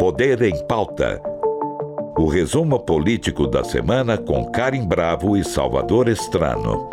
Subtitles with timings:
[0.00, 1.20] Poder em Pauta.
[2.16, 6.88] O resumo político da semana com Karim Bravo e Salvador Estrano.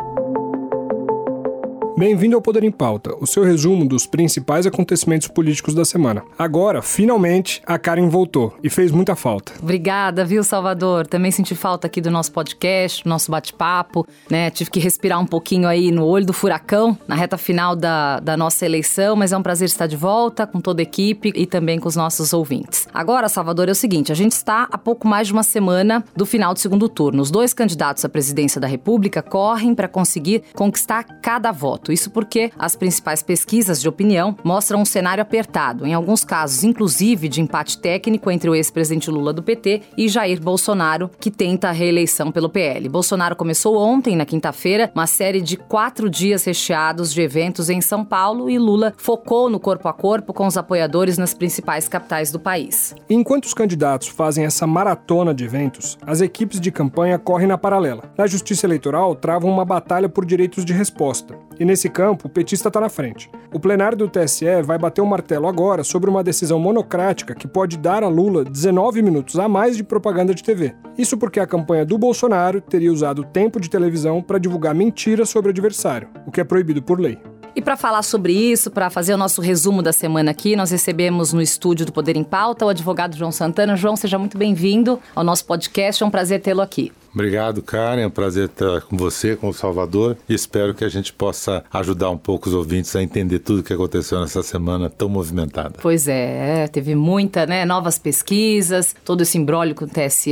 [1.98, 6.22] Bem-vindo ao Poder em Pauta, o seu resumo dos principais acontecimentos políticos da semana.
[6.38, 9.54] Agora, finalmente, a Karen voltou e fez muita falta.
[9.60, 11.08] Obrigada, viu, Salvador?
[11.08, 14.52] Também senti falta aqui do nosso podcast, do nosso bate-papo, né?
[14.52, 18.38] Tive que respirar um pouquinho aí no olho do furacão, na reta final da, da
[18.38, 21.80] nossa eleição, mas é um prazer estar de volta com toda a equipe e também
[21.80, 22.88] com os nossos ouvintes.
[22.94, 26.28] Agora, Salvador, é o seguinte: a gente está a pouco mais de uma semana do
[26.28, 27.24] final do segundo turno.
[27.24, 31.87] Os dois candidatos à presidência da República correm para conseguir conquistar cada voto.
[31.92, 37.28] Isso porque as principais pesquisas de opinião mostram um cenário apertado, em alguns casos, inclusive
[37.28, 41.72] de empate técnico entre o ex-presidente Lula do PT e Jair Bolsonaro, que tenta a
[41.72, 42.90] reeleição pelo PL.
[42.90, 48.04] Bolsonaro começou ontem, na quinta-feira, uma série de quatro dias recheados de eventos em São
[48.04, 52.40] Paulo e Lula focou no corpo a corpo com os apoiadores nas principais capitais do
[52.40, 52.96] país.
[53.10, 58.12] Enquanto os candidatos fazem essa maratona de eventos, as equipes de campanha correm na paralela.
[58.18, 61.36] Na Justiça Eleitoral, travam uma batalha por direitos de resposta.
[61.60, 63.30] E nesse campo, o petista está na frente.
[63.54, 67.78] O plenário do TSE vai bater o martelo agora sobre uma decisão monocrática que pode
[67.78, 70.76] dar a Lula 19 minutos a mais de propaganda de TV.
[70.98, 75.50] Isso porque a campanha do Bolsonaro teria usado tempo de televisão para divulgar mentiras sobre
[75.50, 77.20] o adversário, o que é proibido por lei.
[77.58, 81.34] E para falar sobre isso, para fazer o nosso resumo da semana aqui, nós recebemos
[81.34, 83.76] no estúdio do Poder em Pauta o advogado João Santana.
[83.76, 86.04] João, seja muito bem-vindo ao nosso podcast.
[86.04, 86.92] É um prazer tê-lo aqui.
[87.18, 88.04] Obrigado, Karen.
[88.04, 90.16] É um prazer estar com você, com o Salvador.
[90.30, 93.64] E espero que a gente possa ajudar um pouco os ouvintes a entender tudo o
[93.64, 95.80] que aconteceu nessa semana tão movimentada.
[95.82, 97.66] Pois é, teve muita, né?
[97.66, 100.30] Novas pesquisas, todo esse embrólio com o TSE,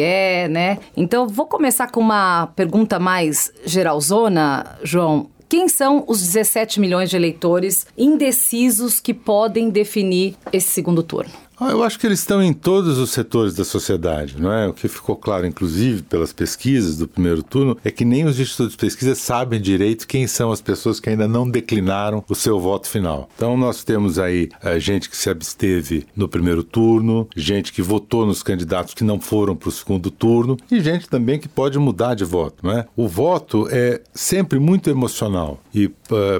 [0.51, 0.77] né?
[0.95, 5.31] Então, vou começar com uma pergunta mais geralzona, João.
[5.49, 11.31] Quem são os 17 milhões de eleitores indecisos que podem definir esse segundo turno?
[11.57, 14.67] Ah, eu acho que eles estão em todos os setores da sociedade, não é?
[14.67, 18.73] O que ficou claro, inclusive, pelas pesquisas do primeiro turno, é que nem os institutos
[18.73, 22.89] de pesquisa sabem direito quem são as pessoas que ainda não declinaram o seu voto
[22.89, 23.29] final.
[23.35, 28.25] Então, nós temos aí a gente que se absteve no primeiro turno, gente que votou
[28.25, 32.15] nos candidatos que não foram para o segundo turno e gente também que pode mudar
[32.15, 32.85] de voto, não é?
[32.97, 35.89] O voto é sempre muito emocional e,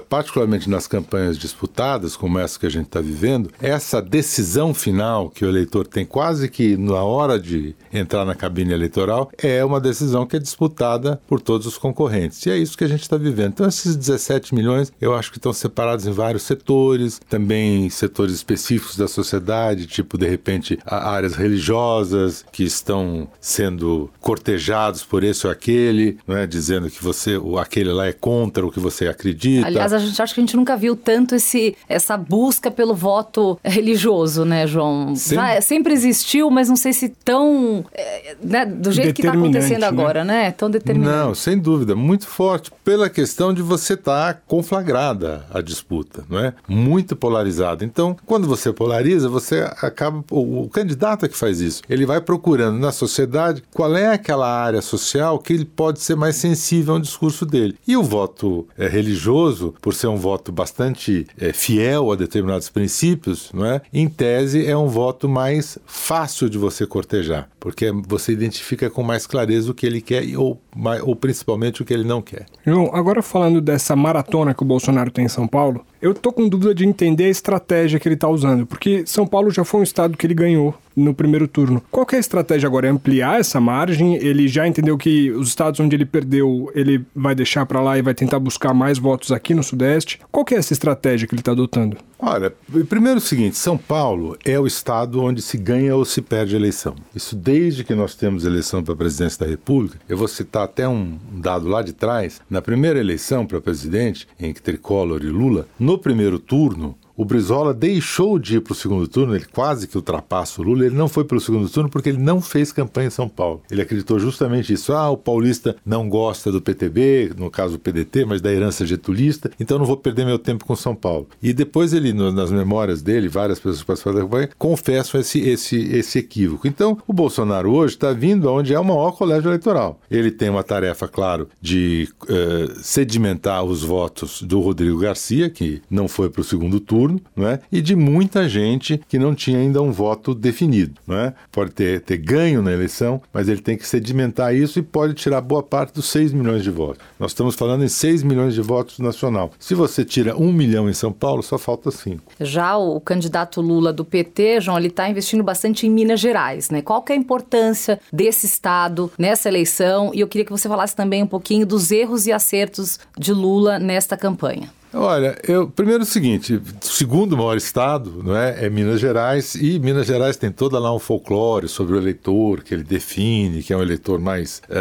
[0.08, 5.46] particularmente nas campanhas disputadas, como essa que a gente está vivendo, essa decisão final que
[5.46, 10.26] o eleitor tem quase que na hora de entrar na cabine eleitoral é uma decisão
[10.26, 12.46] que é disputada por todos os concorrentes.
[12.46, 13.54] E é isso que a gente está vivendo.
[13.54, 18.98] Então, esses 17 milhões eu acho que estão separados em vários setores, também setores específicos
[18.98, 26.18] da sociedade, tipo, de repente, áreas religiosas que estão sendo cortejados por esse ou aquele,
[26.28, 26.46] não é?
[26.48, 29.55] dizendo que você, aquele lá é contra o que você acredita.
[29.64, 33.60] Aliás, a gente acha que a gente nunca viu tanto esse, essa busca pelo voto
[33.64, 35.16] religioso, né, João?
[35.16, 37.86] Sempre, sempre existiu, mas não sei se tão.
[37.94, 39.88] É, né, do jeito que está acontecendo né?
[39.88, 40.52] agora, né?
[40.52, 41.16] Tão determinante.
[41.16, 41.96] Não, sem dúvida.
[41.96, 42.72] Muito forte.
[42.84, 46.54] Pela questão de você estar tá conflagrada a disputa, não é?
[46.68, 47.84] Muito polarizada.
[47.84, 50.24] Então, quando você polariza, você acaba.
[50.32, 51.82] O, o candidato é que faz isso.
[51.90, 56.36] Ele vai procurando na sociedade qual é aquela área social que ele pode ser mais
[56.36, 57.76] sensível ao discurso dele.
[57.88, 59.45] E o voto é, religioso,
[59.82, 63.82] por ser um voto bastante é, fiel a determinados princípios, não é?
[63.94, 69.02] Em tese, é um um voto mais fácil de você cortejar, porque você identifica com
[69.02, 70.62] mais clareza o que ele quer ou,
[71.04, 72.46] ou principalmente o que ele não quer.
[72.66, 76.48] João, agora falando dessa maratona que o Bolsonaro tem em São Paulo, eu tô com
[76.48, 79.84] dúvida de entender a estratégia que ele está usando, porque São Paulo já foi um
[79.84, 81.82] estado que ele ganhou no primeiro turno.
[81.90, 82.86] Qual é a estratégia agora?
[82.86, 84.16] É ampliar essa margem?
[84.16, 88.04] Ele já entendeu que os estados onde ele perdeu, ele vai deixar para lá e
[88.04, 90.20] vai tentar buscar mais votos aqui no Sudeste?
[90.32, 91.98] Qual é essa estratégia que ele está adotando?
[92.28, 92.52] Olha,
[92.90, 96.56] primeiro é o seguinte, São Paulo é o estado onde se ganha ou se perde
[96.56, 96.96] a eleição.
[97.14, 100.00] Isso desde que nós temos eleição para a presidência da República.
[100.10, 102.42] Eu vou citar até um dado lá de trás.
[102.50, 108.38] Na primeira eleição para presidente, entre Tricolor e Lula, no primeiro turno, o Brizola deixou
[108.38, 111.24] de ir para o segundo turno, ele quase que ultrapassa o Lula, ele não foi
[111.24, 113.62] para o segundo turno porque ele não fez campanha em São Paulo.
[113.70, 114.94] Ele acreditou justamente isso.
[114.94, 119.52] Ah, o paulista não gosta do PTB, no caso o PDT, mas da herança getulista,
[119.60, 121.28] então não vou perder meu tempo com São Paulo.
[121.42, 126.20] E depois ele, nas memórias dele, várias pessoas participaram da campanha, confessam esse, esse, esse
[126.20, 126.68] equívoco.
[126.68, 130.00] Então, o Bolsonaro hoje está vindo aonde é o maior colégio eleitoral.
[130.10, 136.08] Ele tem uma tarefa, claro, de uh, sedimentar os votos do Rodrigo Garcia, que não
[136.08, 137.60] foi para o segundo turno, turno, não é?
[137.72, 141.00] e de muita gente que não tinha ainda um voto definido.
[141.06, 141.34] Não é?
[141.52, 145.42] Pode ter, ter ganho na eleição, mas ele tem que sedimentar isso e pode tirar
[145.42, 147.04] boa parte dos 6 milhões de votos.
[147.20, 149.52] Nós estamos falando em 6 milhões de votos nacional.
[149.60, 152.32] Se você tira um milhão em São Paulo, só falta cinco.
[152.40, 156.70] Já o candidato Lula do PT, João, ele está investindo bastante em Minas Gerais.
[156.70, 156.82] Né?
[156.82, 160.12] Qual que é a importância desse estado nessa eleição?
[160.14, 163.78] E eu queria que você falasse também um pouquinho dos erros e acertos de Lula
[163.78, 164.70] nesta campanha.
[164.98, 169.78] Olha, eu primeiro é o seguinte, segundo maior estado, não é, é Minas Gerais e
[169.78, 173.78] Minas Gerais tem toda lá um folclore sobre o eleitor que ele define, que é
[173.78, 174.80] um eleitor mais é,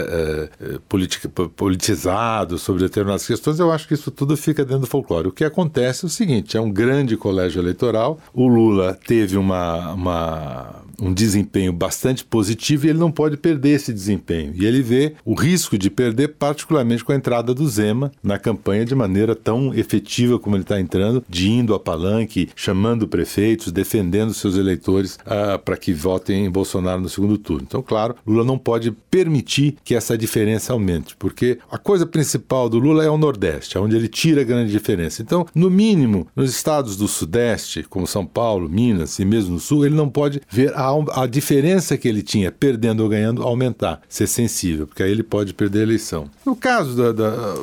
[0.61, 3.59] é, politica, politizado sobre determinadas questões.
[3.59, 5.29] Eu acho que isso tudo fica dentro do folclore.
[5.29, 8.21] O que acontece é o seguinte: é um grande colégio eleitoral.
[8.33, 13.93] O Lula teve uma, uma um desempenho bastante positivo e ele não pode perder esse
[13.93, 14.53] desempenho.
[14.55, 18.85] E ele vê o risco de perder, particularmente com a entrada do Zema na campanha
[18.85, 20.04] de maneira tão efetiva
[20.39, 25.77] como ele está entrando, de indo a palanque, chamando prefeitos, defendendo seus eleitores uh, para
[25.77, 27.65] que votem em Bolsonaro no segundo turno.
[27.67, 32.79] Então, claro, Lula não pode permitir que essa diferença aumente, porque a coisa principal do
[32.79, 35.23] Lula é o Nordeste, onde ele tira a grande diferença.
[35.23, 39.85] Então, no mínimo, nos estados do Sudeste, como São Paulo, Minas e mesmo no Sul,
[39.85, 44.01] ele não pode ver a a, a diferença que ele tinha perdendo ou ganhando aumentar,
[44.09, 46.31] ser sensível, porque aí ele pode perder a eleição.
[46.45, 47.55] No caso da, da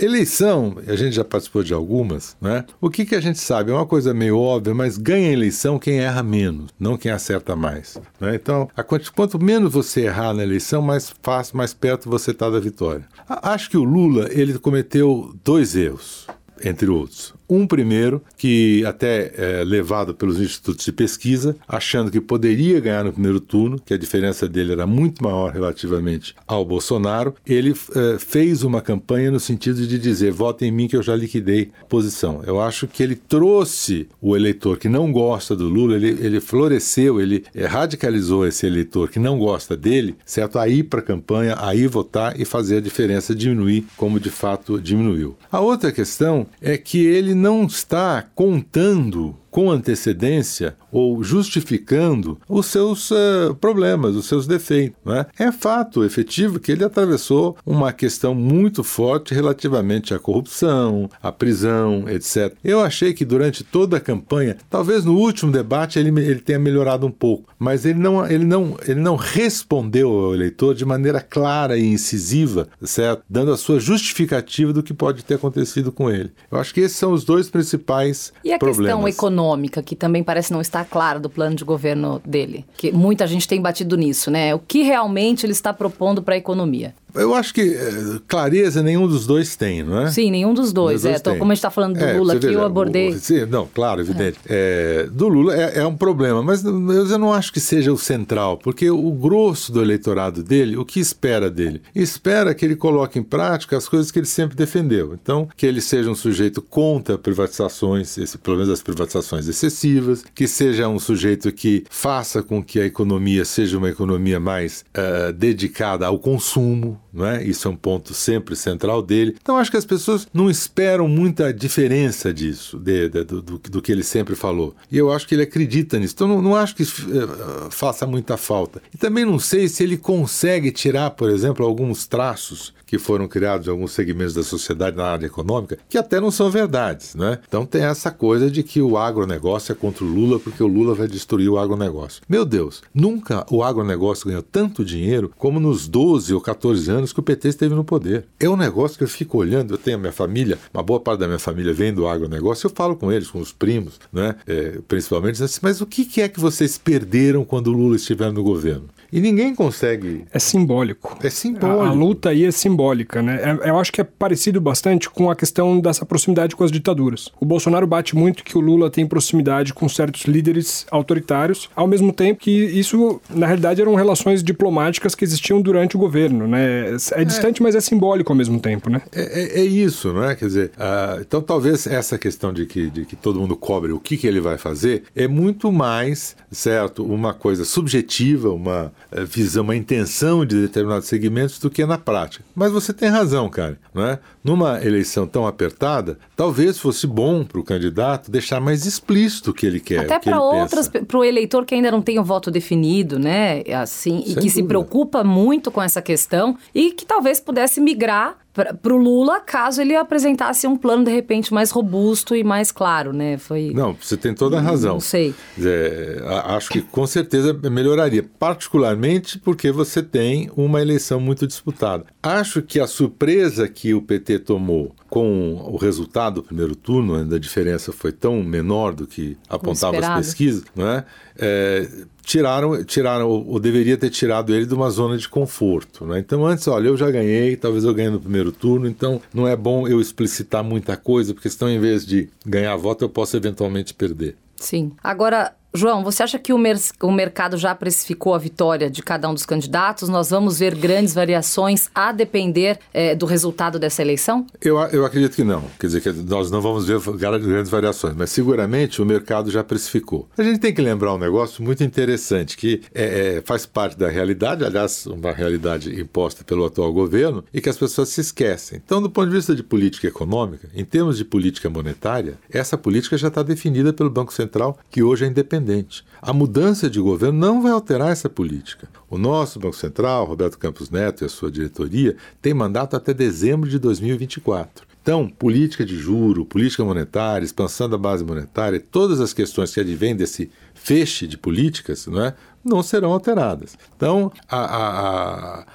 [0.00, 2.64] eleição, a gente já participou de algumas, né?
[2.80, 3.70] O que, que a gente sabe?
[3.70, 7.56] É uma coisa meio óbvia, mas ganha a eleição quem erra menos, não quem acerta
[7.56, 7.98] mais.
[8.20, 8.34] Né?
[8.34, 12.60] Então, a, quanto menos você errar na eleição, mais fácil, mais perto você está da
[12.60, 13.04] vitória.
[13.28, 16.26] Acho que o Lula ele cometeu dois erros
[16.62, 17.34] entre outros.
[17.50, 23.12] Um primeiro, que até é levado pelos institutos de pesquisa, achando que poderia ganhar no
[23.12, 28.62] primeiro turno, que a diferença dele era muito maior relativamente ao Bolsonaro, ele é, fez
[28.62, 32.42] uma campanha no sentido de dizer: vote em mim que eu já liquidei a posição.
[32.46, 37.20] Eu acho que ele trouxe o eleitor que não gosta do Lula, ele, ele floresceu,
[37.20, 40.58] ele radicalizou esse eleitor que não gosta dele, certo?
[40.58, 44.30] A ir para a campanha, a ir votar e fazer a diferença diminuir, como de
[44.30, 45.36] fato diminuiu.
[45.50, 53.10] A outra questão é que ele não está contando com antecedência ou justificando os seus
[53.10, 54.98] uh, problemas, os seus defeitos.
[55.04, 55.26] Né?
[55.38, 62.08] É fato efetivo que ele atravessou uma questão muito forte relativamente à corrupção, à prisão,
[62.08, 62.54] etc.
[62.62, 67.06] Eu achei que durante toda a campanha, talvez no último debate ele, ele tenha melhorado
[67.06, 71.76] um pouco, mas ele não, ele, não, ele não respondeu ao eleitor de maneira clara
[71.78, 73.22] e incisiva, certo?
[73.28, 76.30] dando a sua justificativa do que pode ter acontecido com ele.
[76.50, 78.86] Eu acho que esses são os dois principais e a problemas.
[78.86, 79.39] questão econômica?
[79.40, 82.64] Econômica, que também parece não estar clara do plano de governo dele.
[82.76, 84.54] Que muita gente tem batido nisso, né?
[84.54, 86.94] O que realmente ele está propondo para a economia?
[87.14, 90.10] Eu acho que é, clareza nenhum dos dois tem, não é?
[90.10, 91.02] Sim, nenhum dos dois.
[91.02, 93.08] dois é, como a gente está falando do é, Lula aqui, veja, eu abordei.
[93.08, 94.38] O, sim, não, claro, evidente.
[94.48, 95.08] É.
[95.10, 98.90] do Lula é, é, um problema, mas eu não acho que seja o central, porque
[98.90, 101.82] o grosso do eleitorado dele, o que espera dele?
[101.94, 105.14] Espera que ele coloque em prática as coisas que ele sempre defendeu.
[105.20, 110.46] Então, que ele seja um sujeito contra privatizações, esse, pelo menos as privatizações excessivas, que
[110.46, 116.06] seja um sujeito que faça com que a economia seja uma economia mais uh, dedicada
[116.06, 117.42] ao consumo, não é?
[117.42, 119.36] Isso é um ponto sempre central dele.
[119.40, 123.82] Então acho que as pessoas não esperam muita diferença disso, de, de, do, do, do,
[123.82, 124.74] que ele sempre falou.
[124.90, 126.14] E eu acho que ele acredita nisso.
[126.14, 128.82] Então não, não acho que uh, faça muita falta.
[128.94, 133.68] E também não sei se ele consegue tirar, por exemplo, alguns traços que foram criados
[133.68, 137.38] em alguns segmentos da sociedade na área econômica, que até não são verdades, né?
[137.46, 140.92] Então tem essa coisa de que o agronegócio é contra o Lula porque o Lula
[140.92, 142.20] vai destruir o agronegócio.
[142.28, 147.20] Meu Deus, nunca o agronegócio ganhou tanto dinheiro como nos 12 ou 14 anos que
[147.20, 148.26] o PT esteve no poder.
[148.38, 151.20] É um negócio que eu fico olhando, eu tenho a minha família, uma boa parte
[151.20, 154.36] da minha família vem do agronegócio, eu falo com eles, com os primos, né?
[154.46, 158.42] É, principalmente, assim, mas o que é que vocês perderam quando o Lula estiver no
[158.42, 158.84] governo?
[159.12, 160.24] E ninguém consegue.
[160.32, 161.16] É simbólico.
[161.22, 161.80] É simbólico.
[161.82, 163.58] A, a luta aí é simbólica, né?
[163.62, 167.30] É, eu acho que é parecido bastante com a questão dessa proximidade com as ditaduras.
[167.40, 172.12] O Bolsonaro bate muito que o Lula tem proximidade com certos líderes autoritários, ao mesmo
[172.12, 176.90] tempo que isso, na realidade, eram relações diplomáticas que existiam durante o governo, né?
[177.14, 179.02] É, é distante, mas é simbólico ao mesmo tempo, né?
[179.12, 180.34] É, é, é isso, não é?
[180.34, 184.00] Quer dizer, uh, então talvez essa questão de que, de que todo mundo cobre o
[184.00, 188.92] que, que ele vai fazer é muito mais, certo, uma coisa subjetiva, uma
[189.26, 192.44] visão, uma intenção de determinados segmentos do que na prática.
[192.54, 193.78] Mas você tem razão, cara.
[193.94, 194.18] Não é?
[194.42, 199.66] Numa eleição tão apertada, talvez fosse bom para o candidato deixar mais explícito o que
[199.66, 200.00] ele quer.
[200.00, 203.62] Até para outras, para o eleitor que ainda não tem o voto definido, né?
[203.74, 204.54] Assim, Sem e que dúvida.
[204.54, 208.38] se preocupa muito com essa questão e que talvez pudesse migrar
[208.82, 213.12] para o Lula, caso ele apresentasse um plano de repente mais robusto e mais claro,
[213.12, 213.38] né?
[213.38, 213.72] Foi.
[213.74, 214.94] Não, você tem toda a razão.
[214.94, 215.34] Não sei.
[215.60, 222.04] É, acho que com certeza melhoraria, particularmente porque você tem uma eleição muito disputada.
[222.22, 227.38] Acho que a surpresa que o PT tomou com o resultado do primeiro turno, a
[227.38, 231.04] diferença foi tão menor do que apontava as pesquisas, não é?
[231.40, 231.88] É
[232.30, 236.06] tiraram, tiraram, ou deveria ter tirado ele de uma zona de conforto.
[236.06, 236.20] Né?
[236.20, 239.56] Então, antes, olha, eu já ganhei, talvez eu ganhe no primeiro turno, então não é
[239.56, 243.92] bom eu explicitar muita coisa, porque senão, em vez de ganhar voto, eu posso eventualmente
[243.92, 244.36] perder.
[244.56, 244.92] Sim.
[245.02, 249.28] Agora, João, você acha que o, mer o, mercado já precificou a vitória de cada
[249.28, 250.08] um dos candidatos?
[250.08, 254.44] Nós vamos ver grandes variações a depender é, do resultado dessa eleição?
[254.60, 255.62] Eu, eu acredito que não.
[255.78, 260.28] Quer dizer, que nós não vamos ver grandes variações, mas seguramente o mercado já precificou.
[260.36, 264.08] A gente tem que lembrar um negócio muito interessante que é, é, faz parte da
[264.08, 268.82] realidade, aliás, uma realidade imposta pelo atual governo e que as pessoas se esquecem.
[268.84, 273.16] Então, do ponto de vista de política econômica, em termos de política monetária, essa política
[273.16, 276.04] já está definida pelo Banco Central, que hoje é independente independente.
[276.20, 278.88] A mudança de governo não vai alterar essa política.
[279.08, 283.68] O nosso Banco Central, Roberto Campos Neto e a sua diretoria, tem mandato até dezembro
[283.68, 284.88] de 2024.
[285.02, 290.14] Então, política de juro, política monetária, expansão da base monetária, todas as questões que advêm
[290.14, 293.78] desse feixe de políticas não, é, não serão alteradas.
[293.96, 295.66] Então, a, a, a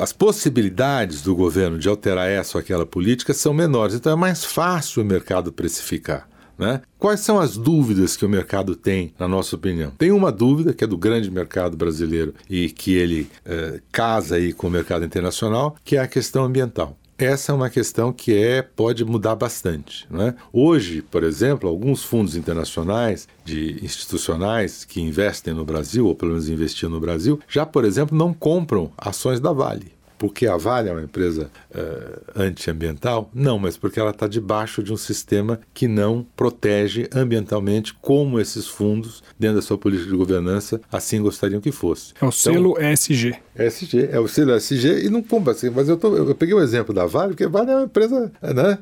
[0.00, 3.94] as possibilidades do governo de alterar essa ou aquela política são menores.
[3.94, 6.26] Então é mais fácil o mercado precificar.
[6.58, 6.82] Né?
[6.98, 9.90] Quais são as dúvidas que o mercado tem, na nossa opinião?
[9.90, 14.52] Tem uma dúvida, que é do grande mercado brasileiro e que ele eh, casa aí
[14.52, 18.62] com o mercado internacional, que é a questão ambiental essa é uma questão que é
[18.62, 20.06] pode mudar bastante.
[20.10, 20.34] Né?
[20.52, 26.48] Hoje, por exemplo, alguns fundos internacionais de institucionais que investem no Brasil, ou pelo menos
[26.48, 29.92] investiam no Brasil, já, por exemplo, não compram ações da Vale
[30.22, 33.28] porque a Vale é uma empresa uh, antiambiental?
[33.34, 38.68] Não, mas porque ela está debaixo de um sistema que não protege ambientalmente como esses
[38.68, 42.14] fundos, dentro da sua política de governança, assim gostariam que fosse.
[42.20, 43.34] É o selo então, ESG.
[43.58, 46.60] ESG, é o selo ESG e não compra assim, mas eu, tô, eu peguei o
[46.60, 48.78] exemplo da Vale, porque a Vale é uma empresa né,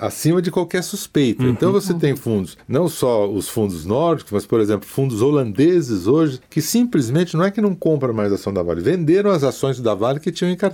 [0.00, 1.42] acima de qualquer suspeita.
[1.42, 1.50] Uhum.
[1.50, 6.40] Então você tem fundos, não só os fundos nórdicos, mas, por exemplo, fundos holandeses hoje,
[6.48, 9.94] que simplesmente não é que não compram mais ação da Vale, venderam as ações da
[9.94, 10.69] Vale que tinham em carteira.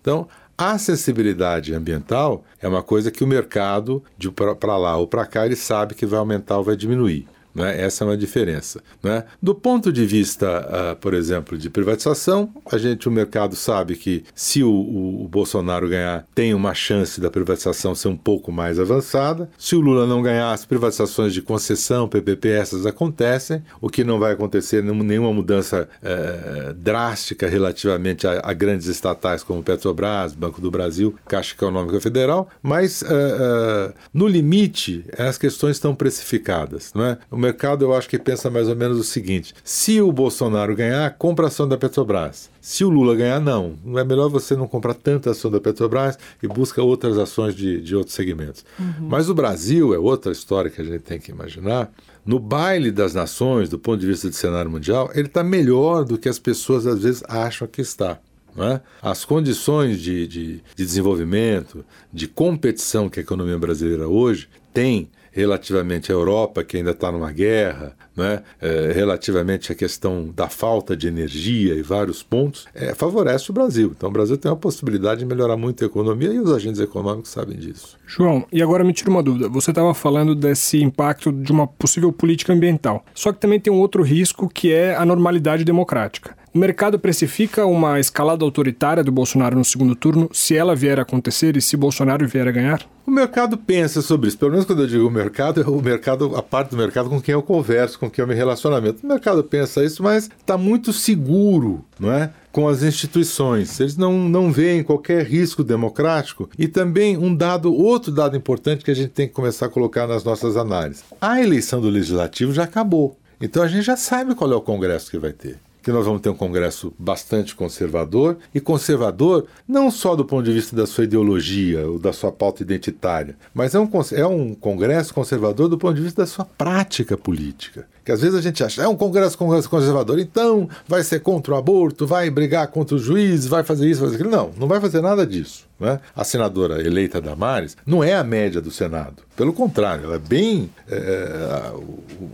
[0.00, 5.24] Então, a acessibilidade ambiental é uma coisa que o mercado, de para lá ou para
[5.24, 7.26] cá, ele sabe que vai aumentar ou vai diminuir.
[7.54, 7.80] Né?
[7.80, 8.82] Essa é uma diferença.
[9.02, 9.24] Né?
[9.42, 14.24] Do ponto de vista, uh, por exemplo, de privatização, a gente, o mercado sabe que
[14.34, 18.78] se o, o, o, Bolsonaro ganhar, tem uma chance da privatização ser um pouco mais
[18.78, 19.50] avançada.
[19.58, 23.62] Se o Lula não ganhar, as privatizações de concessão, PPP, essas acontecem.
[23.80, 29.62] O que não vai acontecer nenhuma mudança uh, drástica relativamente a, a, grandes estatais como
[29.62, 36.92] Petrobras, Banco do Brasil, Caixa Econômica Federal, mas uh, no limite as questões estão precificadas.
[36.94, 37.18] Não é?
[37.40, 41.46] Mercado eu acho que pensa mais ou menos o seguinte: se o Bolsonaro ganhar, compra
[41.46, 42.50] ação da Petrobras.
[42.60, 43.74] Se o Lula ganhar, não.
[43.84, 47.80] Não é melhor você não comprar tanta ação da Petrobras e busca outras ações de,
[47.80, 48.64] de outros segmentos.
[48.78, 49.08] Uhum.
[49.08, 51.90] Mas o Brasil é outra história que a gente tem que imaginar.
[52.24, 56.18] No baile das nações, do ponto de vista de cenário mundial, ele está melhor do
[56.18, 58.18] que as pessoas às vezes acham que está.
[58.58, 58.80] É?
[59.00, 66.10] As condições de, de, de, desenvolvimento, de competição que a economia brasileira hoje tem relativamente
[66.10, 71.08] à Europa, que ainda está numa guerra, né, é, relativamente à questão da falta de
[71.08, 73.92] energia e vários pontos, é, favorece o Brasil.
[73.96, 77.30] Então o Brasil tem uma possibilidade de melhorar muito a economia e os agentes econômicos
[77.30, 77.96] sabem disso.
[78.06, 79.48] João, e agora me tira uma dúvida.
[79.48, 83.04] Você estava falando desse impacto de uma possível política ambiental.
[83.14, 86.38] Só que também tem um outro risco que é a normalidade democrática.
[86.52, 91.02] O mercado precifica uma escalada autoritária do Bolsonaro no segundo turno se ela vier a
[91.02, 92.84] acontecer e se Bolsonaro vier a ganhar?
[93.06, 94.38] O mercado pensa sobre isso.
[94.38, 97.20] Pelo menos quando eu digo o mercado, é o mercado, a parte do mercado com
[97.20, 99.04] quem eu converso, com quem eu me relacionamento.
[99.04, 102.30] O mercado pensa isso, mas está muito seguro, não é?
[102.52, 103.78] com as instituições.
[103.78, 106.50] Eles não, não veem qualquer risco democrático.
[106.58, 110.06] E também um dado, outro dado importante que a gente tem que começar a colocar
[110.06, 111.04] nas nossas análises.
[111.20, 113.16] A eleição do legislativo já acabou.
[113.40, 116.20] Então a gente já sabe qual é o Congresso que vai ter que nós vamos
[116.20, 121.04] ter um Congresso bastante conservador, e conservador não só do ponto de vista da sua
[121.04, 125.94] ideologia ou da sua pauta identitária, mas é um, é um Congresso conservador do ponto
[125.94, 127.88] de vista da sua prática política.
[128.10, 132.06] Às vezes a gente acha, é um Congresso, conservador, então vai ser contra o aborto,
[132.06, 134.30] vai brigar contra os juízes, vai fazer isso, fazer aquilo.
[134.30, 135.69] Não, não vai fazer nada disso.
[135.80, 135.98] Né?
[136.14, 139.22] A senadora eleita Damares não é a média do Senado.
[139.34, 141.72] Pelo contrário, ela é bem é,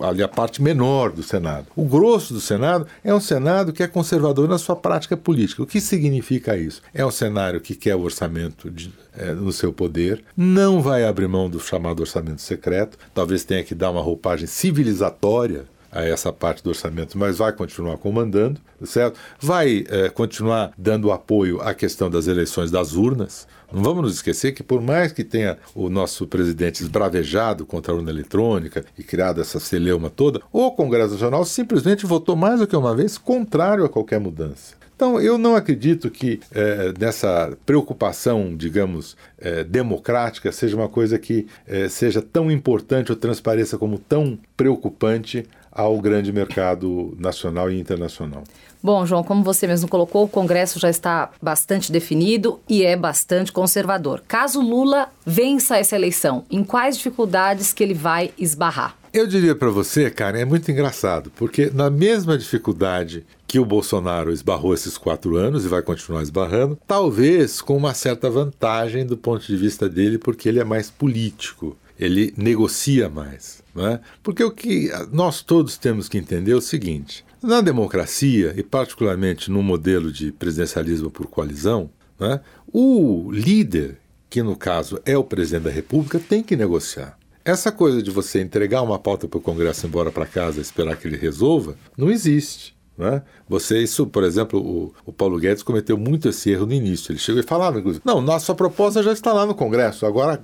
[0.01, 1.69] ali a parte menor do Senado.
[1.77, 5.63] O grosso do Senado é um Senado que é conservador na sua prática política.
[5.63, 6.83] O que significa isso?
[6.93, 11.29] É um cenário que quer o orçamento de, é, no seu poder, não vai abrir
[11.29, 15.65] mão do chamado orçamento secreto, talvez tenha que dar uma roupagem civilizatória
[15.97, 19.19] a essa parte do orçamento, mas vai continuar comandando, certo?
[19.41, 23.49] Vai é, continuar dando apoio à questão das eleições das urnas.
[23.73, 27.97] Não vamos nos esquecer que, por mais que tenha o nosso presidente esbravejado contra a
[27.97, 32.77] urna eletrônica e criado essa celeuma toda, o Congresso Nacional simplesmente votou mais do que
[32.77, 34.77] uma vez contrário a qualquer mudança.
[34.97, 41.47] Então, eu não acredito que é, nessa preocupação, digamos, é, democrática seja uma coisa que
[41.67, 45.45] é, seja tão importante ou transpareça como tão preocupante
[45.77, 48.43] ao grande mercado nacional e internacional.
[48.83, 53.51] Bom, João, como você mesmo colocou, o Congresso já está bastante definido e é bastante
[53.51, 54.23] conservador.
[54.29, 58.97] Caso Lula vença essa eleição, em quais dificuldades que ele vai esbarrar?
[59.13, 64.31] Eu diria para você, Karen, é muito engraçado, porque na mesma dificuldade que o Bolsonaro
[64.31, 69.47] esbarrou esses quatro anos e vai continuar esbarrando, talvez com uma certa vantagem do ponto
[69.47, 73.65] de vista dele, porque ele é mais político, ele negocia mais.
[73.77, 74.01] Né?
[74.23, 79.51] Porque o que nós todos temos que entender é o seguinte: na democracia, e particularmente
[79.51, 82.41] no modelo de presidencialismo por coalizão, né,
[82.73, 83.99] o líder,
[84.31, 87.19] que no caso é o presidente da República, tem que negociar.
[87.45, 90.59] Essa coisa de você entregar uma pauta para o Congresso e ir embora para casa
[90.59, 92.76] e esperar que ele resolva, não existe.
[92.99, 93.23] Né?
[93.49, 97.13] Você, isso, por exemplo, o, o, Paulo Guedes cometeu muito esse erro no início.
[97.13, 100.41] Ele chegou e falava, inclusive, não, nossa proposta já está lá no Congresso, agora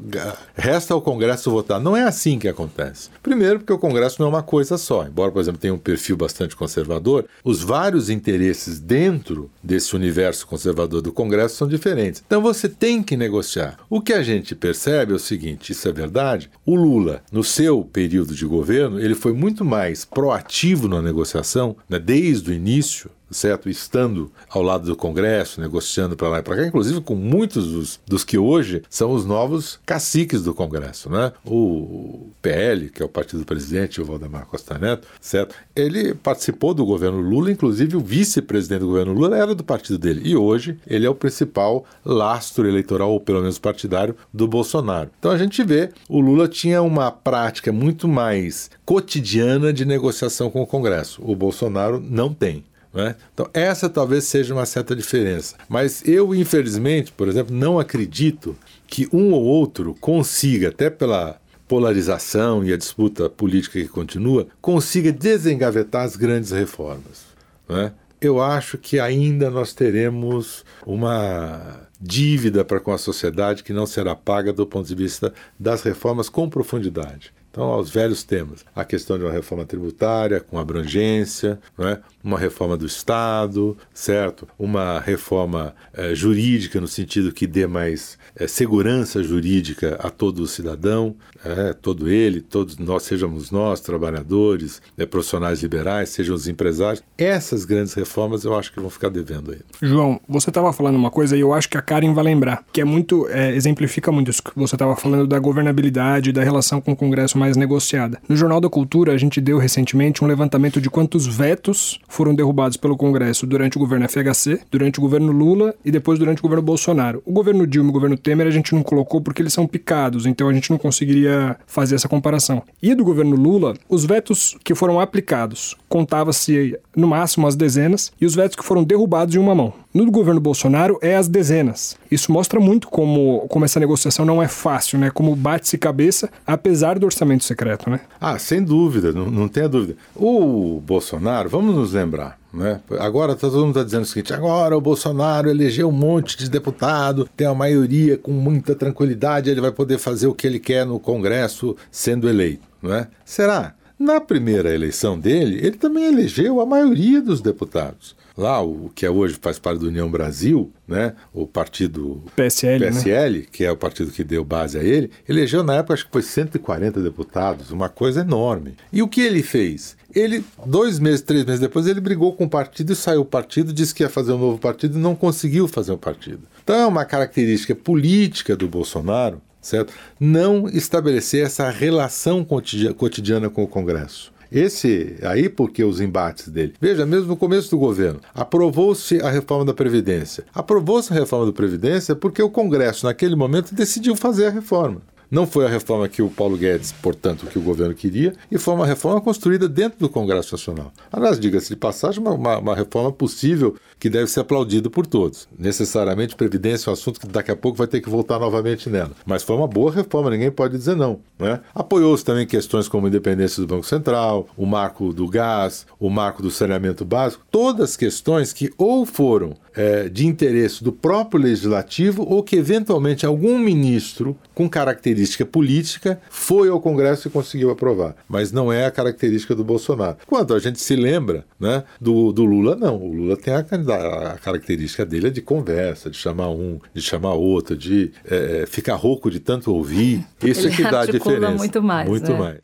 [0.54, 1.80] resta ao Congresso votar.
[1.80, 3.08] Não é assim que acontece.
[3.22, 5.06] Primeiro, porque o Congresso não é uma coisa só.
[5.06, 11.00] Embora, por exemplo, tenha um perfil bastante conservador, os vários interesses dentro desse universo conservador
[11.00, 12.22] do Congresso são diferentes.
[12.26, 13.78] Então você tem que negociar.
[13.88, 16.50] O que a gente percebe é o seguinte: isso é verdade.
[16.66, 21.98] O Lula, no seu período de governo, ele foi muito mais proativo na negociação, né,
[21.98, 23.68] desde desde o início certo?
[23.68, 28.00] Estando ao lado do Congresso, negociando para lá e para cá, inclusive com muitos dos,
[28.06, 31.32] dos, que hoje são os novos caciques do Congresso, né?
[31.44, 35.54] O PL, que é o partido do presidente, o Valdemar Costa Neto, certo?
[35.74, 40.22] Ele participou do governo Lula, inclusive o vice-presidente do governo Lula era do partido dele.
[40.24, 45.10] E hoje ele é o principal lastro eleitoral, ou pelo menos partidário, do Bolsonaro.
[45.18, 50.62] Então a gente vê, o Lula tinha uma prática muito mais cotidiana de negociação com
[50.62, 51.22] o Congresso.
[51.24, 52.64] O Bolsonaro não tem.
[52.92, 53.16] Né?
[53.32, 55.56] Então, essa talvez seja uma certa diferença.
[55.68, 62.62] Mas eu, infelizmente, por exemplo, não acredito que um ou outro consiga, até pela polarização
[62.62, 67.24] e a disputa política que continua, consiga desengavetar as grandes reformas.
[67.66, 67.92] Né?
[68.20, 74.14] Eu acho que ainda nós teremos uma dívida para com a sociedade que não será
[74.14, 77.32] paga do ponto de vista das reformas com profundidade.
[77.52, 81.98] Então, aos velhos temas, a questão de uma reforma tributária com abrangência, é?
[82.24, 84.48] uma reforma do Estado, certo?
[84.58, 91.14] Uma reforma é, jurídica no sentido que dê mais é, segurança jurídica a todo cidadão,
[91.44, 97.02] é, todo ele, todos nós, sejamos nós, trabalhadores, é, profissionais liberais, sejam os empresários.
[97.18, 99.58] Essas grandes reformas eu acho que vão ficar devendo aí.
[99.82, 102.80] João, você estava falando uma coisa e eu acho que a Karen vai lembrar, que
[102.80, 106.92] é muito, é, exemplifica muito isso que você estava falando da governabilidade, da relação com
[106.92, 108.20] o Congresso mais negociada.
[108.28, 112.76] No Jornal da Cultura, a gente deu recentemente um levantamento de quantos vetos foram derrubados
[112.76, 116.62] pelo Congresso durante o governo FHC, durante o governo Lula e depois durante o governo
[116.62, 117.20] Bolsonaro.
[117.26, 120.24] O governo Dilma e o governo Temer a gente não colocou porque eles são picados,
[120.24, 122.62] então a gente não conseguiria fazer essa comparação.
[122.80, 128.24] E do governo Lula, os vetos que foram aplicados contava-se no máximo as dezenas e
[128.24, 129.72] os vetos que foram derrubados em uma mão.
[129.92, 131.96] No governo Bolsonaro é as dezenas.
[132.10, 135.10] Isso mostra muito como, como essa negociação não é fácil, né?
[135.10, 138.00] Como bate-se cabeça, apesar do orçamento secreto, né?
[138.20, 139.96] Ah, sem dúvida, não, não tenha dúvida.
[140.14, 142.80] O Bolsonaro, vamos nos lembrar, né?
[142.98, 147.28] Agora todo mundo está dizendo o seguinte: agora o Bolsonaro elegeu um monte de deputado,
[147.36, 150.98] tem a maioria com muita tranquilidade, ele vai poder fazer o que ele quer no
[150.98, 152.66] Congresso sendo eleito.
[152.82, 153.08] Né?
[153.24, 153.74] Será?
[153.98, 159.10] Na primeira eleição dele, ele também elegeu a maioria dos deputados lá, o que é
[159.10, 163.46] hoje faz parte do União Brasil, né, o partido PSL, PSL né?
[163.50, 166.22] que é o partido que deu base a ele, elegeu na época acho que foi
[166.22, 168.74] 140 deputados, uma coisa enorme.
[168.92, 169.96] E o que ele fez?
[170.14, 173.72] Ele, dois meses, três meses depois, ele brigou com o partido e saiu do partido,
[173.72, 176.40] disse que ia fazer um novo partido e não conseguiu fazer um partido.
[176.62, 179.92] Então é uma característica política do Bolsonaro, certo?
[180.20, 184.32] Não estabelecer essa relação cotidiana com o Congresso.
[184.52, 186.74] Esse aí porque os embates dele.
[186.80, 190.44] Veja, mesmo no começo do governo, aprovou-se a reforma da Previdência.
[190.54, 195.00] Aprovou-se a reforma da Previdência porque o Congresso, naquele momento, decidiu fazer a reforma.
[195.32, 198.74] Não foi a reforma que o Paulo Guedes, portanto, que o governo queria, e foi
[198.74, 200.92] uma reforma construída dentro do Congresso Nacional.
[201.10, 205.48] Aliás, diga-se de passagem, uma, uma, uma, reforma possível que deve ser aplaudida por todos.
[205.58, 209.12] Necessariamente, Previdência é um assunto que daqui a pouco vai ter que voltar novamente nela.
[209.24, 211.20] Mas foi uma boa reforma, ninguém pode dizer não.
[211.38, 211.60] Né?
[211.74, 216.42] Apoiou-se também questões como a independência do Banco Central, o marco do gás, o marco
[216.42, 222.42] do saneamento básico, todas questões que ou foram é, de interesse do próprio legislativo ou
[222.42, 228.14] que eventualmente algum ministro com característica política foi ao Congresso e conseguiu aprovar.
[228.28, 230.16] Mas não é a característica do Bolsonaro.
[230.26, 232.96] Quando a gente se lembra né, do, do Lula, não.
[232.96, 237.34] O Lula tem a, a, característica dele é de conversa, de chamar um, de chamar
[237.34, 240.24] outro, de é, ficar rouco de tanto ouvir.
[240.42, 241.52] Isso Ele é que dá a diferença.
[241.52, 242.08] muito mais.
[242.08, 242.38] Muito né?
[242.38, 242.58] mais.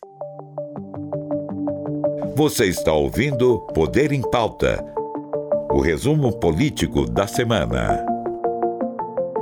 [2.34, 4.84] Você está ouvindo Poder em Pauta
[5.70, 8.04] o resumo político da semana.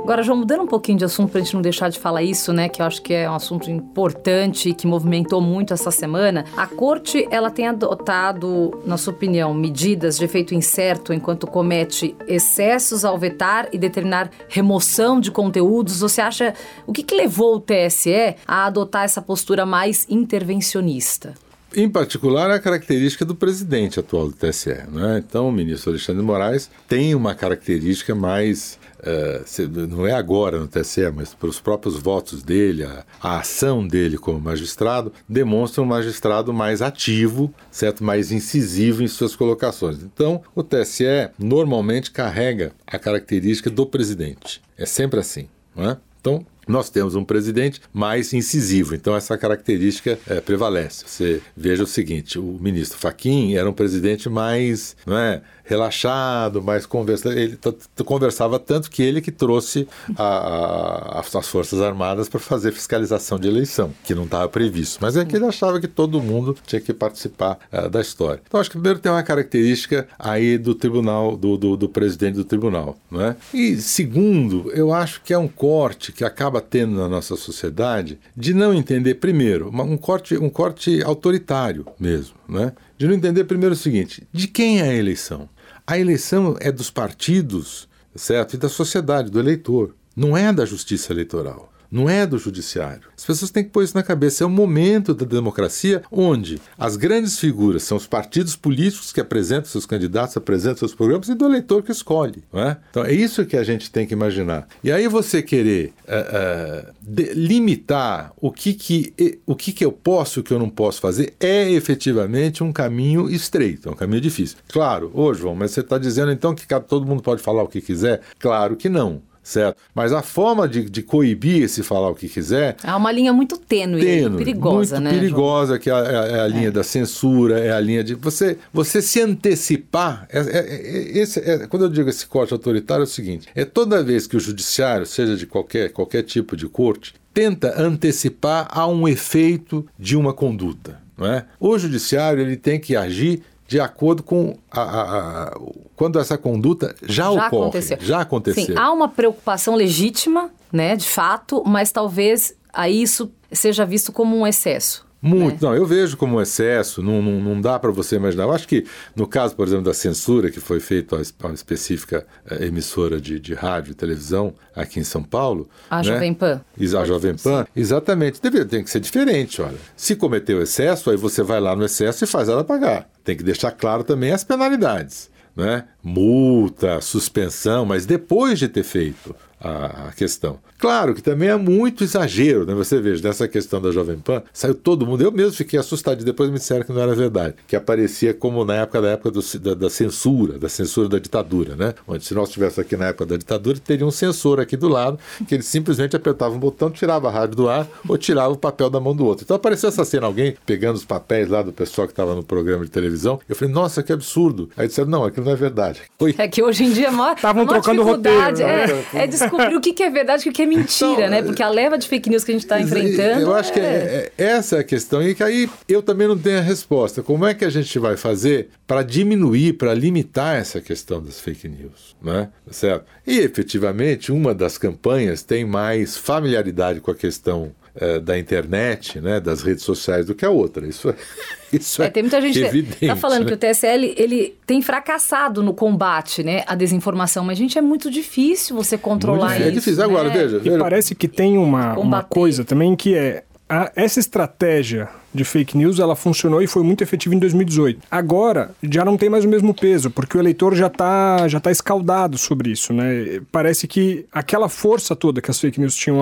[0.03, 2.53] Agora, João, mudando um pouquinho de assunto para a gente não deixar de falar isso,
[2.53, 6.45] né, que eu acho que é um assunto importante que movimentou muito essa semana.
[6.55, 13.03] A corte, ela tem adotado, na sua opinião, medidas de efeito incerto enquanto comete excessos
[13.03, 15.99] ao vetar e determinar remoção de conteúdos.
[15.99, 16.53] Você acha
[16.85, 21.33] o que, que levou o TSE a adotar essa postura mais intervencionista?
[21.75, 24.69] Em particular, a característica do presidente atual do TSE.
[24.89, 25.23] Né?
[25.25, 28.79] Então, o ministro Alexandre de Moraes tem uma característica mais.
[28.99, 34.17] Uh, não é agora no TSE, mas pelos próprios votos dele, a, a, ação dele
[34.17, 38.03] como magistrado, demonstra um magistrado mais ativo, certo?
[38.03, 40.01] mais incisivo em suas colocações.
[40.01, 44.61] Então, o TSE normalmente carrega a característica do presidente.
[44.77, 45.47] É sempre assim.
[45.77, 45.95] É?
[46.19, 51.03] Então, nós temos um presidente mais incisivo, então essa característica é, prevalece.
[51.07, 56.85] Você veja o seguinte: o ministro Faquim era um presidente mais, não é, relaxado, mais
[56.85, 57.29] conversa.
[57.29, 57.59] Ele
[58.05, 63.47] conversava tanto que ele que trouxe a, a, as Forças Armadas para fazer fiscalização de
[63.47, 64.99] eleição, que não estava previsto.
[65.01, 68.41] Mas é que ele achava que todo mundo tinha que participar uh, da história.
[68.47, 72.45] Então, acho que primeiro tem uma característica aí do tribunal, do, do, do presidente do
[72.45, 72.97] tribunal.
[73.11, 73.35] Não é?
[73.53, 78.53] E segundo, eu acho que é um corte que acaba tendo na nossa sociedade de
[78.53, 82.37] não entender, primeiro, um corte, um corte autoritário mesmo.
[82.47, 82.71] Né?
[82.97, 85.49] De não entender primeiro o seguinte: de quem é a eleição?
[85.89, 88.55] A eleição é dos partidos, certo?
[88.55, 89.95] E da sociedade, do eleitor.
[90.13, 93.09] Não é da justiça eleitoral não é do judiciário.
[93.17, 94.43] As pessoas têm que pôr isso na cabeça.
[94.43, 99.65] É o momento da democracia onde as grandes figuras são os partidos políticos que apresentam
[99.65, 102.43] seus candidatos, apresentam seus programas e do eleitor que escolhe.
[102.53, 102.77] É?
[102.89, 104.67] Então é isso que a gente tem que imaginar.
[104.83, 106.93] E aí você querer uh, uh,
[107.33, 110.99] limitar o que, que, o que, que eu posso e o que eu não posso
[110.99, 114.57] fazer é efetivamente um caminho estreito, é um caminho difícil.
[114.67, 117.81] Claro, ô João, mas você está dizendo então que todo mundo pode falar o que
[117.81, 118.21] quiser?
[118.39, 119.77] Claro que não certo?
[119.95, 122.75] Mas a forma de, de coibir esse falar o que quiser.
[122.83, 125.19] É uma linha muito tênue, tênue perigosa, muito né?
[125.19, 125.79] Perigosa, João?
[125.79, 126.71] que é, é, é a linha é.
[126.71, 128.13] da censura, é a linha de.
[128.15, 130.27] Você, você se antecipar.
[130.29, 134.03] É, é, é esse, quando eu digo esse corte autoritário, é o seguinte: é toda
[134.03, 139.07] vez que o judiciário, seja de qualquer, qualquer tipo de corte, tenta antecipar a um
[139.07, 140.99] efeito de uma conduta.
[141.17, 141.45] Não é?
[141.59, 145.59] O judiciário ele tem que agir de acordo com a, a, a,
[145.95, 147.97] quando essa conduta já, já ocorre, aconteceu.
[147.99, 148.65] já aconteceu.
[148.65, 154.37] Sim, há uma preocupação legítima, né, de fato, mas talvez aí isso seja visto como
[154.37, 155.06] um excesso.
[155.21, 155.69] Muito, né?
[155.69, 158.43] não, eu vejo como um excesso, não, não, não dá para você imaginar.
[158.43, 162.25] Eu acho que no caso, por exemplo, da censura que foi feita a uma específica
[162.49, 165.67] eh, emissora de, de rádio e televisão aqui em São Paulo.
[165.89, 166.03] A né?
[166.03, 166.61] Jovem Pan.
[166.99, 168.41] A Jovem Pan, exatamente.
[168.41, 169.77] Deveria, tem que ser diferente, olha.
[169.95, 173.09] Se cometeu excesso, aí você vai lá no excesso e faz ela pagar.
[173.23, 175.29] Tem que deixar claro também as penalidades.
[175.55, 175.85] Né?
[176.03, 180.59] Multa, suspensão, mas depois de ter feito a, a questão.
[180.79, 182.73] Claro que também é muito exagero, né?
[182.75, 185.23] Você veja, dessa questão da Jovem Pan, saiu todo mundo.
[185.23, 187.55] Eu mesmo fiquei assustado e depois me disseram que não era verdade.
[187.67, 191.75] Que aparecia como na época da época do, da, da, censura, da censura da ditadura,
[191.75, 191.95] né?
[192.07, 195.17] Onde se nós estivéssemos aqui na época da ditadura, teria um censor aqui do lado,
[195.47, 198.89] que ele simplesmente apertava um botão, tirava a rádio do ar ou tirava o papel
[198.89, 199.43] da mão do outro.
[199.43, 202.85] Então apareceu essa cena, alguém pegando os papéis lá do pessoal que estava no programa
[202.85, 203.39] de televisão.
[203.49, 204.69] Eu falei, nossa, que absurdo.
[204.77, 206.03] Aí disseram, não, aquilo não é verdade.
[206.19, 206.35] Foi...
[206.37, 208.61] É que hoje em dia é Estavam trocando roteiro.
[208.61, 211.41] É, é descobrir o que que é verdade e o que é mentira, então, né?
[211.41, 213.41] Porque a leva de fake news que a gente está enfrentando.
[213.41, 214.31] Eu acho que é...
[214.37, 215.21] É, essa é a questão.
[215.21, 217.23] E que aí eu também não tenho a resposta.
[217.23, 221.67] Como é que a gente vai fazer para diminuir, para limitar essa questão das fake
[221.67, 222.15] news?
[222.21, 222.49] Né?
[222.69, 223.05] Certo?
[223.25, 229.39] E efetivamente, uma das campanhas tem mais familiaridade com a questão é, da internet, né,
[229.39, 230.87] das redes sociais, do que a outra.
[230.87, 231.15] Isso é,
[231.73, 233.07] isso é, tem muita gente evidente.
[233.07, 233.47] Tá falando né?
[233.47, 238.09] que o TSL ele tem fracassado no combate, né, à desinformação, mas gente é muito
[238.11, 239.71] difícil você controlar Muito isso.
[239.71, 239.93] difícil.
[239.93, 240.03] É difícil.
[240.03, 240.33] Agora, né?
[240.33, 240.77] veja, E veja.
[240.77, 245.99] parece que tem uma, uma coisa também que é a- essa estratégia de fake news
[245.99, 247.99] ela funcionou e foi muito efetiva em 2018.
[248.09, 251.69] Agora já não tem mais o mesmo peso, porque o eleitor já está já tá
[251.71, 253.39] escaldado sobre isso, né?
[253.51, 256.21] Parece que aquela força toda que as fake news tinham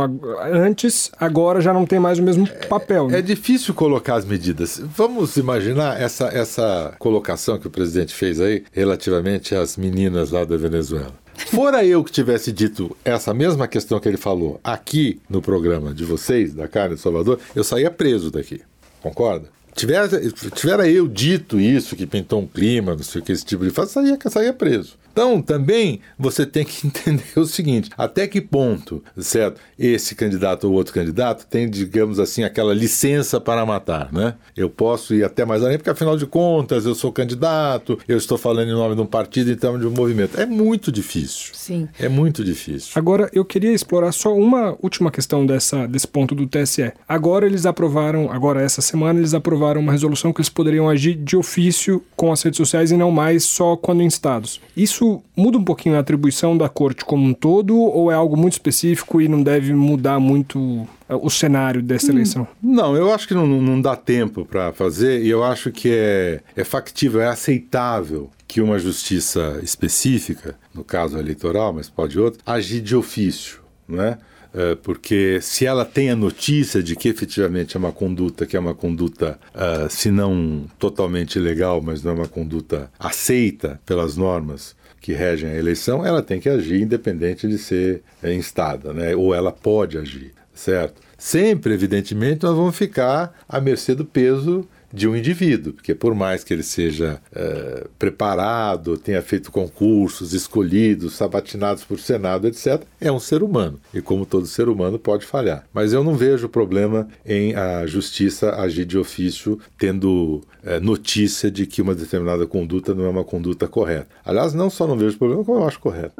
[0.51, 3.07] antes, agora já não tem mais o mesmo papel.
[3.09, 3.19] né?
[3.19, 4.81] É difícil colocar as medidas.
[4.95, 10.57] Vamos imaginar essa, essa colocação que o presidente fez aí relativamente às meninas lá da
[10.57, 11.13] Venezuela.
[11.35, 16.05] Fora eu que tivesse dito essa mesma questão que ele falou aqui no programa de
[16.05, 18.61] vocês, da Carne de Salvador, eu saía preso daqui.
[19.01, 19.49] Concorda?
[19.75, 20.07] Tivera,
[20.53, 23.71] tivera eu dito isso, que pintou um clima, não sei o que, esse tipo de
[23.71, 24.97] fato, saía, saía preso.
[25.15, 29.61] Então, também você tem que entender o seguinte: até que ponto, certo?
[29.79, 34.33] Esse candidato ou outro candidato tem, digamos assim, aquela licença para matar, né?
[34.57, 38.37] Eu posso ir até mais além, porque afinal de contas eu sou candidato, eu estou
[38.37, 40.37] falando em nome de um partido, então de um movimento.
[40.37, 41.53] É muito difícil.
[41.53, 41.87] Sim.
[41.97, 42.91] É muito difícil.
[42.95, 46.91] Agora, eu queria explorar só uma última questão dessa, desse ponto do TSE.
[47.07, 51.37] Agora eles aprovaram, agora essa semana, eles aprovaram uma resolução que eles poderiam agir de
[51.37, 54.59] ofício com as redes sociais e não mais só quando instados.
[54.75, 55.04] Isso
[55.35, 59.21] muda um pouquinho a atribuição da corte como um todo ou é algo muito específico
[59.21, 62.47] e não deve mudar muito eh, o cenário dessa eleição?
[62.61, 66.41] Não, eu acho que não, não dá tempo para fazer e eu acho que é,
[66.55, 72.81] é factível, é aceitável que uma justiça específica, no caso eleitoral, mas pode outro, agir
[72.81, 74.17] de ofício, não é?
[74.57, 78.59] É, porque se ela tem a notícia de que efetivamente é uma conduta que é
[78.59, 84.73] uma conduta, ah, se não totalmente ilegal, mas não é uma conduta aceita pelas normas
[85.05, 89.15] que regem a eleição, ela tem que agir independente de ser é, instada, né?
[89.15, 90.99] ou ela pode agir, certo?
[91.15, 96.43] Sempre, evidentemente, nós vamos ficar à mercê do peso de um indivíduo, porque por mais
[96.43, 103.19] que ele seja eh, preparado, tenha feito concursos, escolhidos, sabatinados por Senado, etc., é um
[103.19, 103.79] ser humano.
[103.93, 105.67] E como todo ser humano pode falhar.
[105.73, 111.65] Mas eu não vejo problema em a justiça agir de ofício, tendo eh, notícia de
[111.65, 114.07] que uma determinada conduta não é uma conduta correta.
[114.23, 116.15] Aliás, não só não vejo problema, como eu acho correto.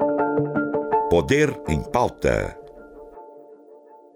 [1.10, 2.65] Poder em pauta.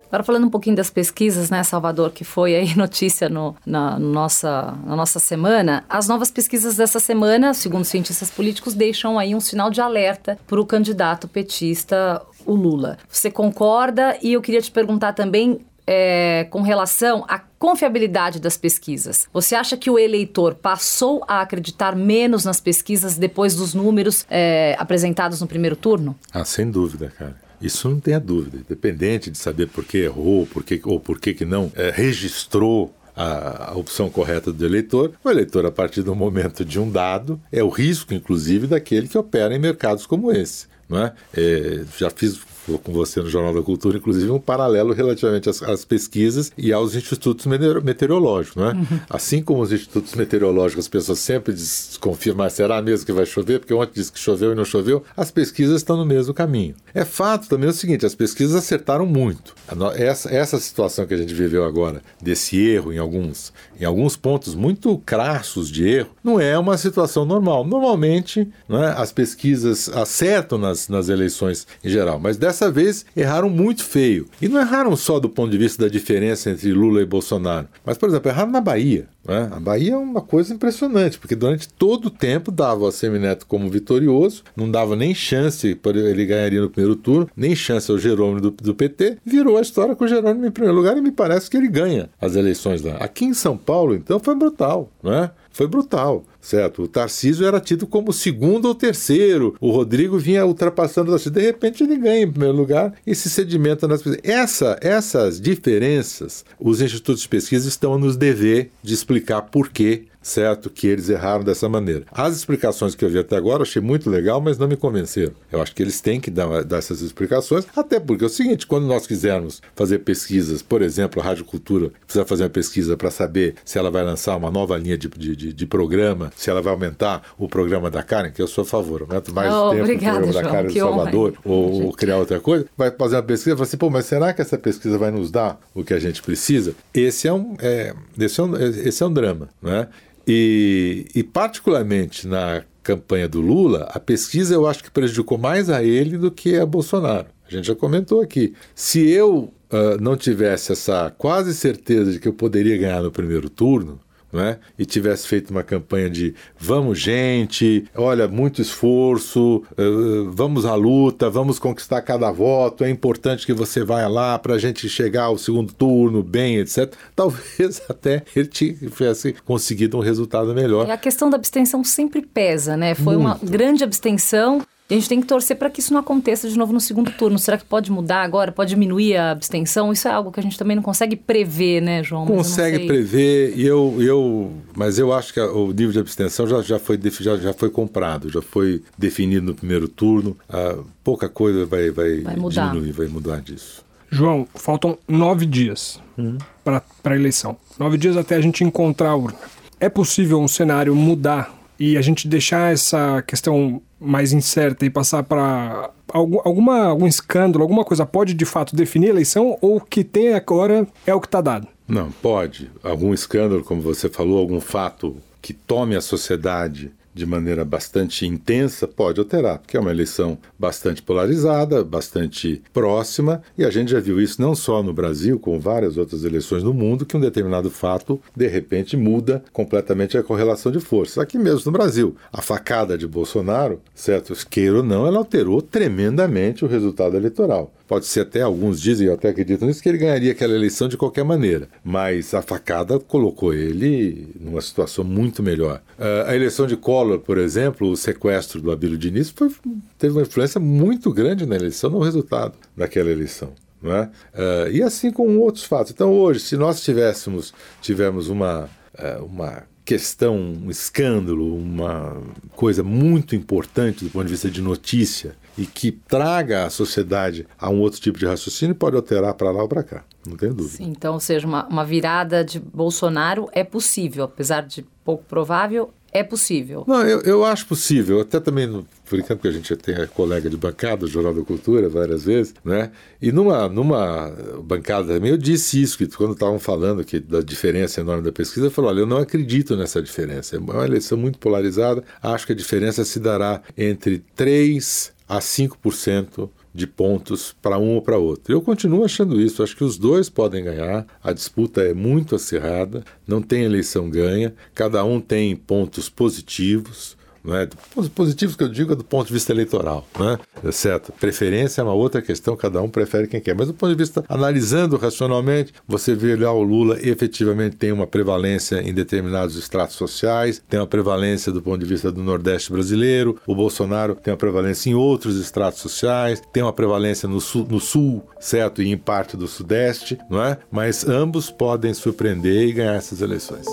[0.09, 4.11] Agora falando um pouquinho das pesquisas, né, Salvador, que foi aí notícia no, na, no
[4.11, 9.39] nossa, na nossa semana, as novas pesquisas dessa semana, segundo cientistas políticos, deixam aí um
[9.39, 12.97] sinal de alerta para o candidato petista, o Lula.
[13.07, 14.17] Você concorda?
[14.21, 19.27] E eu queria te perguntar também é, com relação à confiabilidade das pesquisas.
[19.33, 24.75] Você acha que o eleitor passou a acreditar menos nas pesquisas depois dos números é,
[24.79, 26.15] apresentados no primeiro turno?
[26.31, 27.48] Ah, sem dúvida, cara.
[27.61, 28.57] Isso não tenha dúvida.
[28.57, 32.93] Independente de saber por que errou por que, ou por que, que não é, registrou
[33.15, 37.39] a, a, opção correta do eleitor, o eleitor, a partir do momento de um dado,
[37.51, 40.67] é o risco, inclusive, daquele que opera em mercados como esse.
[40.87, 41.13] Não é?
[41.35, 42.39] É, já fiz
[42.83, 46.95] com você no Jornal da Cultura, inclusive, um paralelo relativamente às, às pesquisas e aos
[46.95, 48.55] institutos meteorológicos.
[48.55, 48.73] Não é?
[48.73, 48.99] Uhum.
[49.09, 53.59] Assim como os institutos meteorológicos, as pessoas sempre desconfirmam, mas será mesmo que vai chover?
[53.59, 55.03] Porque ontem disse que choveu e não choveu.
[55.15, 56.75] As pesquisas estão no mesmo caminho.
[56.93, 59.55] É fato também o seguinte, as pesquisas acertaram muito.
[59.95, 64.55] Essa, essa situação que a gente viveu agora, desse erro em alguns, em alguns pontos
[64.55, 67.65] muito crassos de erro, não é uma situação normal.
[67.65, 73.49] Normalmente, não é, as pesquisas acertam nas, nas eleições em geral, mas dessa vez erraram
[73.49, 74.27] muito feio.
[74.41, 77.97] E não erraram só do ponto de vista da diferença entre Lula e Bolsonaro, mas,
[77.97, 79.07] por exemplo, erraram na Bahia.
[79.27, 79.49] Né?
[79.51, 83.69] A Bahia é uma coisa impressionante, porque durante todo o tempo dava o Semineto como
[83.69, 88.51] vitorioso, não dava nem chance, ele ganharia no primeiro turno, nem chance ao Jerônimo do,
[88.51, 91.57] do PT, virou a história com o Jerônimo em primeiro lugar e me parece que
[91.57, 92.95] ele ganha as eleições lá.
[92.97, 95.31] Aqui em São Paulo, então, foi brutal, né?
[95.51, 96.83] Foi brutal, certo?
[96.83, 101.41] O Tarcísio era tido como segundo ou terceiro, o Rodrigo vinha ultrapassando o Tarcísio, de
[101.41, 104.29] repente ele ganha em primeiro lugar e se sedimenta nas pesquisas.
[104.29, 110.07] Essa, essas diferenças, os institutos de pesquisa estão a nos dever de explicar por que
[110.29, 112.05] certo que eles erraram dessa maneira.
[112.11, 115.33] As explicações que eu vi até agora eu achei muito legal, mas não me convenceram.
[115.51, 118.67] Eu acho que eles têm que dar, dar essas explicações, até porque é o seguinte,
[118.67, 123.11] quando nós quisermos fazer pesquisas, por exemplo, a Rádio Cultura precisa fazer uma pesquisa para
[123.11, 126.61] saber se ela vai lançar uma nova linha de, de, de, de, programa, se ela
[126.61, 129.83] vai aumentar o programa da Karen, que eu sou a favor, aumenta mais oh, tempo
[129.83, 133.15] obrigada, o programa João, da Karen de Salvador, ou, ou, criar outra coisa, vai fazer
[133.15, 135.83] uma pesquisa e fala assim, pô, mas será que essa pesquisa vai nos dar o
[135.83, 136.75] que a gente precisa?
[136.93, 139.87] Esse é um, é, esse é um, esse é um drama, né?
[140.31, 145.83] E, e, particularmente na campanha do Lula, a pesquisa eu acho que prejudicou mais a
[145.83, 147.25] ele do que a Bolsonaro.
[147.47, 148.53] A gente já comentou aqui.
[148.75, 153.49] Se eu uh, não tivesse essa quase certeza de que eu poderia ganhar no primeiro
[153.49, 153.99] turno,
[154.33, 154.57] é?
[154.77, 161.29] e tivesse feito uma campanha de vamos gente, olha, muito esforço, uh, vamos à luta,
[161.29, 165.37] vamos conquistar cada voto, é importante que você vá lá para a gente chegar ao
[165.37, 166.93] segundo turno bem, etc.
[167.15, 170.87] Talvez até ele tivesse conseguido um resultado melhor.
[170.87, 172.93] E a questão da abstenção sempre pesa, né?
[172.93, 173.19] Foi muito.
[173.19, 176.57] uma grande abstenção e a gente tem que torcer para que isso não aconteça de
[176.57, 177.37] novo no segundo turno.
[177.37, 178.51] Será que pode mudar agora?
[178.51, 179.93] Pode diminuir a abstenção?
[179.93, 182.25] Isso é algo que a gente também não consegue prever, né, João?
[182.25, 186.79] Consegue prever, e eu, eu, mas eu acho que o nível de abstenção já, já,
[186.79, 190.35] foi, já, já foi comprado, já foi definido no primeiro turno.
[190.49, 192.69] Ah, pouca coisa vai, vai, vai mudar.
[192.69, 193.85] diminuir, vai mudar disso.
[194.09, 196.39] João, faltam nove dias uhum.
[196.63, 197.55] para a eleição.
[197.77, 199.37] Nove dias até a gente encontrar a urna.
[199.79, 205.23] É possível um cenário mudar e a gente deixar essa questão mais incerta e passar
[205.23, 209.81] para algum, alguma, algum escândalo, alguma coisa pode de fato definir a eleição ou o
[209.81, 211.67] que tem agora é o que está dado?
[211.87, 212.69] Não, pode.
[212.83, 218.87] Algum escândalo, como você falou, algum fato que tome a sociedade de maneira bastante intensa,
[218.87, 224.21] pode alterar, porque é uma eleição bastante polarizada, bastante próxima, e a gente já viu
[224.21, 228.21] isso não só no Brasil, como várias outras eleições no mundo, que um determinado fato,
[228.35, 231.17] de repente, muda completamente a correlação de forças.
[231.17, 234.33] Aqui mesmo no Brasil, a facada de Bolsonaro, certo?
[234.49, 237.73] Queira ou não, ela alterou tremendamente o resultado eleitoral.
[237.89, 240.95] Pode ser até, alguns dizem, eu até acredito nisso, que ele ganharia aquela eleição de
[240.95, 241.67] qualquer maneira.
[241.83, 245.81] Mas a facada colocou ele numa situação muito melhor.
[245.97, 249.49] Uh, a eleição de Collor, por exemplo, o sequestro do Abílio Diniz, foi,
[249.97, 253.53] teve uma influência muito grande na eleição, no resultado daquela eleição.
[253.83, 254.03] É?
[254.03, 255.91] Uh, e assim com outros fatos.
[255.91, 262.21] Então, hoje, se nós tivéssemos, tivermos uma, uh, uma questão, um escândalo, uma
[262.55, 267.69] coisa muito importante do ponto de vista de notícia e que traga a sociedade a
[267.69, 270.77] um outro tipo de raciocínio, pode alterar para lá ou para cá, não tenho dúvida.
[270.77, 275.91] Sim, então, ou seja, uma, uma virada de Bolsonaro é possível, apesar de pouco provável,
[276.13, 276.85] é possível.
[276.87, 278.21] Não, eu, eu acho possível.
[278.21, 278.65] Até também,
[279.13, 282.53] enquanto, que a gente tem a colega de bancada, o Jornal da Cultura, várias vezes,
[282.63, 282.91] né?
[283.21, 284.31] E numa, numa
[284.63, 288.67] bancada também eu disse isso, que quando estavam falando que da diferença enorme da pesquisa,
[288.67, 290.55] eu falei, olha, eu não acredito nessa diferença.
[290.55, 292.03] É uma eleição muito polarizada.
[292.23, 298.01] Acho que a diferença se dará entre 3 a 5% de pontos para um ou
[298.01, 298.51] para outro.
[298.51, 303.03] Eu continuo achando isso, acho que os dois podem ganhar, a disputa é muito acirrada,
[303.27, 307.15] não tem eleição ganha, cada um tem pontos positivos,
[307.47, 307.67] é?
[307.93, 310.37] Pontos positivos que eu digo é do ponto de vista eleitoral, né?
[310.71, 311.11] certo?
[311.13, 313.55] Preferência é uma outra questão, cada um prefere quem quer.
[313.55, 318.07] Mas do ponto de vista, analisando racionalmente, você vê lá o Lula efetivamente tem uma
[318.07, 323.37] prevalência em determinados estratos sociais, tem uma prevalência do ponto de vista do Nordeste brasileiro,
[323.45, 327.79] o Bolsonaro tem uma prevalência em outros estratos sociais, tem uma prevalência no sul, no
[327.79, 328.81] sul certo?
[328.81, 330.57] E em parte do Sudeste, não é?
[330.71, 333.67] Mas ambos podem surpreender e ganhar essas eleições.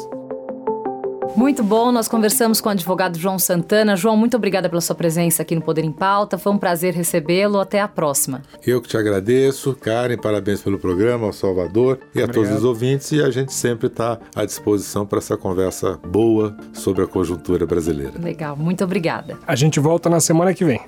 [1.36, 3.94] Muito bom, nós conversamos com o advogado João Santana.
[3.94, 6.38] João, muito obrigada pela sua presença aqui no Poder em Pauta.
[6.38, 7.60] Foi um prazer recebê-lo.
[7.60, 8.40] Até a próxima.
[8.66, 9.74] Eu que te agradeço.
[9.74, 12.30] Karen, parabéns pelo programa, ao Salvador e Obrigado.
[12.30, 13.12] a todos os ouvintes.
[13.12, 18.14] E a gente sempre está à disposição para essa conversa boa sobre a conjuntura brasileira.
[18.18, 19.38] Legal, muito obrigada.
[19.46, 20.80] A gente volta na semana que vem.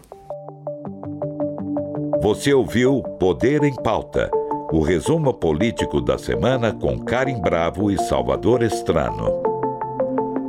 [2.23, 4.31] Você ouviu Poder em Pauta,
[4.73, 9.48] o resumo político da semana com Karen Bravo e Salvador Estrano.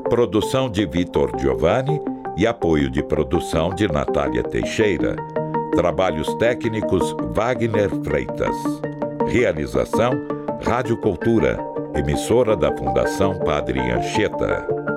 [0.09, 2.01] Produção de Vitor Giovanni
[2.35, 5.15] e apoio de produção de Natália Teixeira.
[5.75, 8.55] Trabalhos técnicos Wagner Freitas.
[9.27, 10.13] Realização
[10.65, 11.59] Rádio Cultura,
[11.95, 14.88] emissora da Fundação Padre Anchieta.